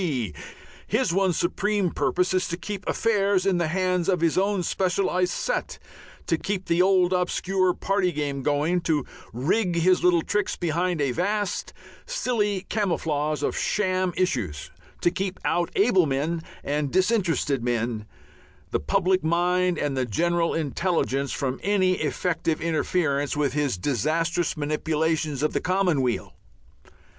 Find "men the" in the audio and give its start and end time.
17.63-18.79